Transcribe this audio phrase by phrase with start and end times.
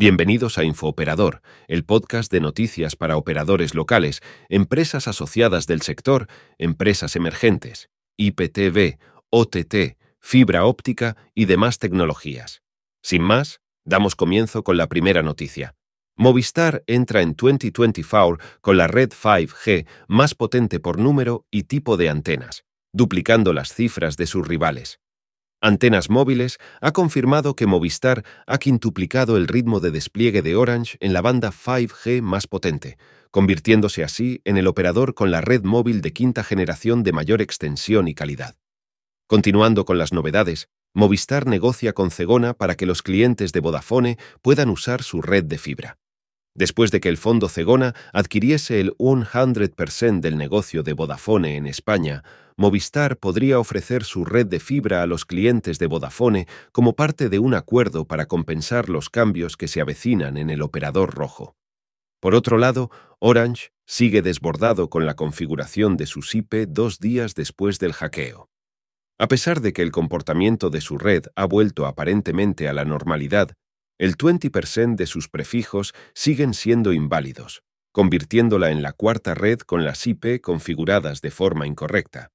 [0.00, 6.26] Bienvenidos a Infooperador, el podcast de noticias para operadores locales, empresas asociadas del sector,
[6.56, 12.62] empresas emergentes, IPTV, OTT, fibra óptica y demás tecnologías.
[13.02, 15.74] Sin más, damos comienzo con la primera noticia.
[16.16, 22.08] Movistar entra en 2024 con la red 5G más potente por número y tipo de
[22.08, 22.64] antenas,
[22.94, 24.99] duplicando las cifras de sus rivales.
[25.62, 31.12] Antenas Móviles ha confirmado que Movistar ha quintuplicado el ritmo de despliegue de Orange en
[31.12, 32.96] la banda 5G más potente,
[33.30, 38.08] convirtiéndose así en el operador con la red móvil de quinta generación de mayor extensión
[38.08, 38.56] y calidad.
[39.26, 44.70] Continuando con las novedades, Movistar negocia con Cegona para que los clientes de Vodafone puedan
[44.70, 45.99] usar su red de fibra.
[46.60, 52.22] Después de que el fondo Cegona adquiriese el 100% del negocio de Vodafone en España,
[52.54, 57.38] Movistar podría ofrecer su red de fibra a los clientes de Vodafone como parte de
[57.38, 61.56] un acuerdo para compensar los cambios que se avecinan en el operador rojo.
[62.20, 67.78] Por otro lado, Orange sigue desbordado con la configuración de su SIPE dos días después
[67.78, 68.50] del hackeo.
[69.18, 73.52] A pesar de que el comportamiento de su red ha vuelto aparentemente a la normalidad,
[74.00, 77.62] el 20% de sus prefijos siguen siendo inválidos,
[77.92, 82.30] convirtiéndola en la cuarta red con las IP configuradas de forma incorrecta.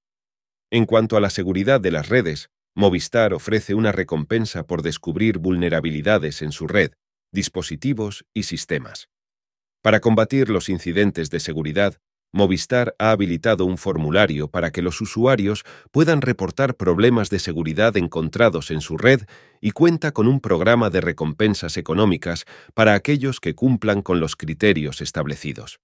[0.71, 6.43] En cuanto a la seguridad de las redes, Movistar ofrece una recompensa por descubrir vulnerabilidades
[6.43, 6.91] en su red,
[7.31, 9.09] dispositivos y sistemas.
[9.81, 11.97] Para combatir los incidentes de seguridad,
[12.35, 18.71] Movistar ha habilitado un formulario para que los usuarios puedan reportar problemas de seguridad encontrados
[18.71, 19.21] en su red
[19.61, 24.99] y cuenta con un programa de recompensas económicas para aquellos que cumplan con los criterios
[24.99, 25.79] establecidos.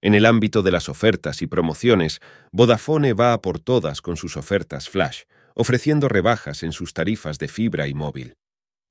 [0.00, 4.38] En el ámbito de las ofertas y promociones, Vodafone va a por todas con sus
[4.38, 8.36] ofertas flash, ofreciendo rebajas en sus tarifas de fibra y móvil.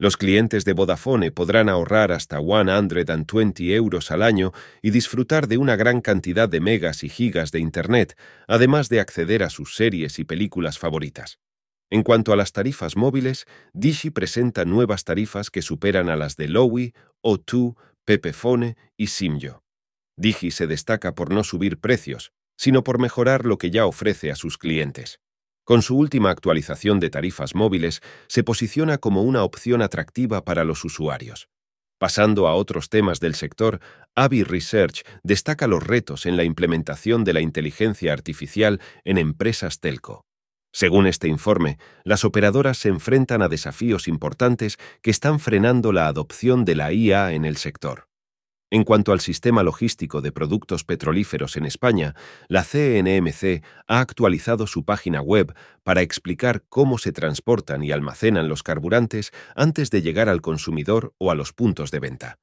[0.03, 4.51] Los clientes de Vodafone podrán ahorrar hasta 120 euros al año
[4.81, 9.43] y disfrutar de una gran cantidad de megas y gigas de Internet, además de acceder
[9.43, 11.39] a sus series y películas favoritas.
[11.89, 16.49] En cuanto a las tarifas móviles, Digi presenta nuevas tarifas que superan a las de
[16.49, 16.93] Lowy,
[17.23, 19.63] O2, Pepefone y Simyo.
[20.17, 24.35] Digi se destaca por no subir precios, sino por mejorar lo que ya ofrece a
[24.35, 25.21] sus clientes.
[25.63, 30.83] Con su última actualización de tarifas móviles, se posiciona como una opción atractiva para los
[30.83, 31.47] usuarios.
[31.97, 33.79] Pasando a otros temas del sector,
[34.13, 40.25] Avi Research destaca los retos en la implementación de la inteligencia artificial en empresas telco.
[40.73, 46.65] Según este informe, las operadoras se enfrentan a desafíos importantes que están frenando la adopción
[46.65, 48.09] de la IA en el sector.
[48.73, 52.15] En cuanto al sistema logístico de productos petrolíferos en España,
[52.47, 55.53] la CNMC ha actualizado su página web
[55.83, 61.29] para explicar cómo se transportan y almacenan los carburantes antes de llegar al consumidor o
[61.29, 62.39] a los puntos de venta.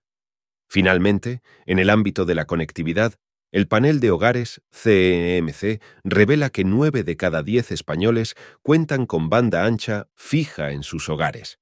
[0.68, 3.14] Finalmente, en el ámbito de la conectividad,
[3.50, 9.64] el panel de hogares CNMC revela que 9 de cada 10 españoles cuentan con banda
[9.64, 11.59] ancha fija en sus hogares.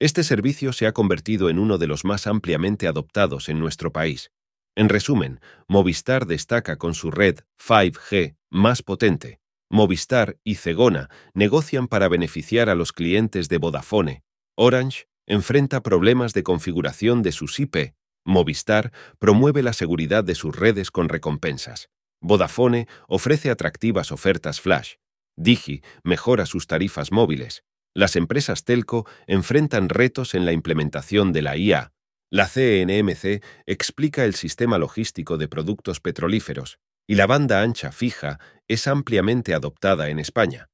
[0.00, 4.30] Este servicio se ha convertido en uno de los más ampliamente adoptados en nuestro país.
[4.76, 9.40] En resumen, Movistar destaca con su red 5G más potente.
[9.68, 14.22] Movistar y Cegona negocian para beneficiar a los clientes de Vodafone.
[14.56, 17.94] Orange enfrenta problemas de configuración de sus IP.
[18.24, 21.88] Movistar promueve la seguridad de sus redes con recompensas.
[22.20, 24.94] Vodafone ofrece atractivas ofertas flash.
[25.36, 27.64] Digi mejora sus tarifas móviles.
[27.94, 31.92] Las empresas telco enfrentan retos en la implementación de la IA.
[32.30, 38.38] La CNMC explica el sistema logístico de productos petrolíferos y la banda ancha fija
[38.68, 40.68] es ampliamente adoptada en España.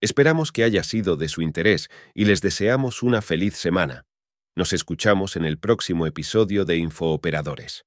[0.00, 4.04] Esperamos que haya sido de su interés y les deseamos una feliz semana.
[4.56, 7.84] Nos escuchamos en el próximo episodio de Infooperadores.